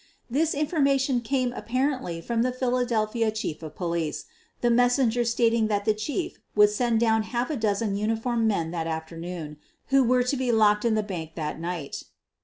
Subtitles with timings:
[0.31, 4.25] This information came apparently from the Phila delphia Chief of Police,
[4.61, 8.87] the messenger stating that the Chief would send down half a dozen uniformed men that
[8.87, 9.57] afternoon,
[9.89, 12.01] who were to be locked in the bank that night.